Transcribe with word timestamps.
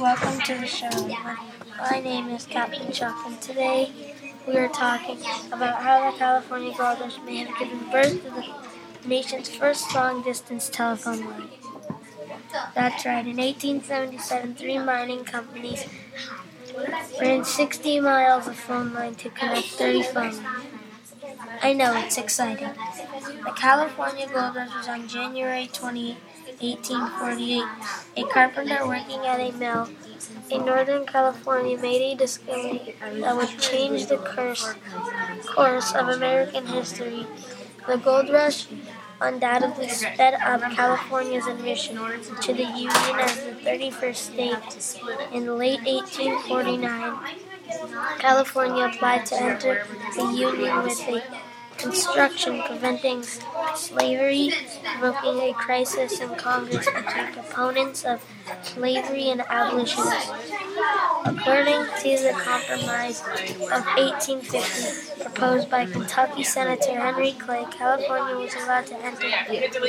Welcome 0.00 0.40
to 0.40 0.54
the 0.54 0.66
show. 0.66 0.88
My 1.78 2.00
name 2.00 2.28
is 2.30 2.46
Captain 2.46 2.90
Chuck, 2.90 3.14
and 3.26 3.40
today 3.40 3.92
we 4.46 4.56
are 4.56 4.68
talking 4.68 5.18
about 5.52 5.82
how 5.82 6.10
the 6.10 6.18
California 6.18 6.74
Rush 6.76 7.18
may 7.24 7.36
have 7.36 7.56
given 7.58 7.90
birth 7.92 8.22
to 8.24 8.30
the 8.30 9.08
nation's 9.08 9.48
first 9.48 9.94
long 9.94 10.22
distance 10.22 10.68
telephone 10.68 11.24
line. 11.24 11.50
That's 12.74 13.06
right, 13.06 13.24
in 13.24 13.36
1877, 13.36 14.56
three 14.56 14.78
mining 14.78 15.24
companies 15.24 15.86
ran 17.20 17.44
60 17.44 18.00
miles 18.00 18.48
of 18.48 18.56
phone 18.56 18.92
line 18.94 19.14
to 19.16 19.30
connect 19.30 19.66
30 19.66 20.02
phones. 20.02 20.40
I 21.64 21.72
know, 21.72 21.96
it's 21.96 22.18
exciting. 22.18 22.68
The 23.42 23.52
California 23.56 24.26
Gold 24.26 24.54
Rush 24.54 24.74
was 24.76 24.86
on 24.86 25.08
January 25.08 25.70
20, 25.72 26.12
1848. 26.60 27.64
A 28.18 28.28
carpenter 28.28 28.86
working 28.86 29.24
at 29.24 29.40
a 29.40 29.50
mill 29.52 29.88
in 30.50 30.66
Northern 30.66 31.06
California 31.06 31.78
made 31.78 32.02
a 32.02 32.16
discovery 32.16 32.94
that 33.00 33.34
would 33.34 33.48
change 33.58 34.08
the 34.08 34.18
course, 34.18 34.74
course 35.54 35.94
of 35.94 36.08
American 36.08 36.66
history. 36.66 37.26
The 37.86 37.96
gold 37.96 38.28
rush 38.28 38.66
undoubtedly 39.22 39.88
sped 39.88 40.34
up 40.34 40.60
California's 40.72 41.46
admission 41.46 41.96
to 41.96 42.52
the 42.52 42.64
Union 42.64 43.16
as 43.20 43.36
the 43.42 43.52
31st 43.64 44.16
state 44.16 45.00
in 45.32 45.56
late 45.56 45.80
1849. 45.86 47.20
California 48.18 48.84
applied 48.84 49.24
to 49.24 49.42
enter 49.42 49.86
the 50.14 50.24
Union 50.24 50.82
with 50.82 51.00
a 51.08 51.22
construction 51.84 52.62
preventing 52.66 53.22
slavery, 53.74 54.50
provoking 54.98 55.40
a 55.40 55.52
crisis 55.52 56.18
in 56.20 56.34
Congress 56.36 56.86
between 56.86 57.32
proponents 57.32 58.04
of 58.04 58.24
slavery 58.62 59.28
and 59.28 59.42
abolitionists. 59.42 60.30
According 61.26 61.84
to 62.02 62.10
the 62.24 62.34
Compromise 62.36 63.20
of 63.20 63.84
1850, 64.00 65.22
proposed 65.22 65.70
by 65.70 65.84
Kentucky 65.84 66.42
Senator 66.42 66.98
Henry 66.98 67.32
Clay, 67.32 67.66
California 67.70 68.36
was 68.36 68.54
allowed 68.54 68.86
to 68.86 68.96
enter 69.04 69.26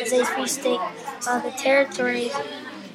as 0.01 0.11
a 0.11 0.25
free 0.25 0.47
state, 0.47 0.79
while 1.23 1.41
the 1.41 1.51
territories 1.51 2.33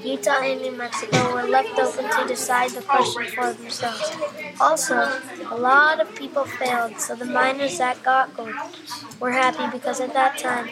Utah 0.04 0.40
and 0.42 0.62
New 0.62 0.72
Mexico 0.72 1.34
were 1.34 1.48
left 1.48 1.78
open 1.78 2.08
to 2.10 2.26
decide 2.26 2.70
the 2.70 2.82
question 2.82 3.26
for 3.26 3.52
themselves. 3.52 4.10
Also, 4.60 4.94
a 5.50 5.56
lot 5.56 6.00
of 6.00 6.14
people 6.14 6.44
failed, 6.44 6.98
so 6.98 7.14
the 7.14 7.24
miners 7.24 7.78
that 7.78 8.02
got 8.02 8.34
gold 8.36 8.54
were 9.20 9.32
happy 9.32 9.66
because 9.76 10.00
at 10.00 10.14
that 10.14 10.38
time 10.38 10.68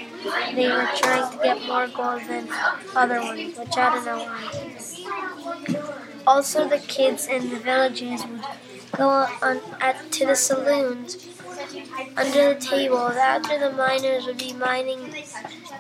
they 0.55 0.69
were 0.69 0.89
trying 0.97 1.31
to 1.31 1.39
get 1.43 1.67
more 1.67 1.87
gold 1.89 2.23
than 2.29 2.49
other 2.95 3.21
ones, 3.21 3.59
which 3.59 3.77
I 3.77 3.95
don't 3.95 4.05
know 4.05 4.19
why. 4.25 5.99
Also, 6.27 6.69
the 6.69 6.79
kids 6.79 7.27
in 7.27 7.51
the 7.51 7.57
villages 7.57 8.25
would 8.27 8.43
go 8.97 9.09
on 9.09 9.61
at, 9.81 10.11
to 10.13 10.27
the 10.27 10.37
saloons 10.37 11.28
under 12.17 12.55
the 12.55 12.61
table 12.61 12.99
after 12.99 13.59
the 13.59 13.71
miners 13.73 14.27
would 14.27 14.39
be 14.39 14.53
mining 14.53 15.15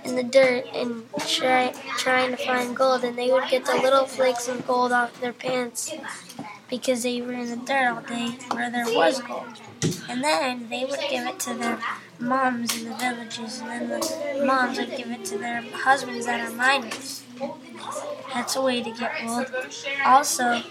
in 0.04 0.16
the 0.16 0.22
dirt 0.22 0.64
and 0.74 1.04
try, 1.26 1.72
trying 1.98 2.30
to 2.30 2.36
find 2.36 2.76
gold, 2.76 3.04
and 3.04 3.16
they 3.16 3.30
would 3.30 3.48
get 3.48 3.64
the 3.64 3.76
little 3.76 4.06
flakes 4.06 4.48
of 4.48 4.66
gold 4.66 4.92
off 4.92 5.20
their 5.20 5.32
pants 5.32 5.92
because 6.68 7.02
they 7.02 7.20
were 7.20 7.32
in 7.32 7.48
the 7.48 7.56
dirt 7.56 7.88
all 7.88 8.02
day 8.02 8.38
where 8.52 8.70
there 8.70 8.86
was 8.86 9.20
gold. 9.20 9.60
And 10.08 10.22
then 10.22 10.68
they 10.68 10.84
would 10.84 11.00
give 11.10 11.26
it 11.26 11.38
to 11.40 11.54
their 11.54 11.78
moms 12.18 12.80
in 12.80 12.90
the 12.90 12.96
villages, 12.96 13.60
and 13.60 13.90
then 13.90 14.00
the 14.00 14.44
moms 14.44 14.78
would 14.78 14.96
give 14.96 15.10
it 15.10 15.24
to 15.26 15.38
their 15.38 15.62
husbands 15.62 16.26
that 16.26 16.48
are 16.48 16.54
miners. 16.54 17.22
That's 18.34 18.56
a 18.56 18.62
way 18.62 18.82
to 18.82 18.90
get 18.90 19.12
gold. 19.26 19.46
Also, 20.04 20.62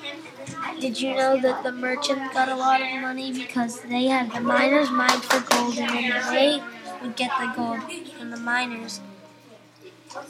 did 0.79 0.99
you 1.01 1.15
know 1.15 1.39
that 1.41 1.63
the 1.63 1.71
merchants 1.71 2.33
got 2.33 2.49
a 2.49 2.55
lot 2.55 2.81
of 2.81 3.01
money 3.01 3.31
because 3.33 3.81
they 3.81 4.05
had 4.05 4.31
the 4.31 4.41
miners 4.41 4.89
mine 4.91 5.19
for 5.21 5.39
gold 5.41 5.77
and 5.77 5.89
then 5.89 6.33
they 6.33 6.61
would 7.01 7.15
get 7.15 7.31
the 7.39 7.51
gold 7.55 7.81
from 8.17 8.31
the 8.31 8.37
miners 8.37 9.01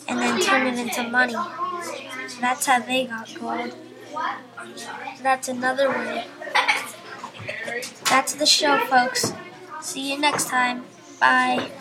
and 0.07 0.19
then 0.19 0.39
turn 0.41 0.67
it 0.67 0.79
into 0.79 1.03
money. 1.09 1.35
That's 2.39 2.65
how 2.65 2.79
they 2.79 3.05
got 3.05 3.33
gold. 3.39 3.75
That's 5.21 5.47
another 5.47 5.89
way. 5.89 6.25
That's 8.09 8.33
the 8.33 8.45
show, 8.45 8.77
folks. 8.85 9.33
See 9.81 10.11
you 10.11 10.19
next 10.19 10.47
time. 10.47 10.85
Bye. 11.19 11.71